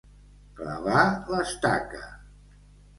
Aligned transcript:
Clavar 0.61 1.05
l'estaca. 1.35 2.05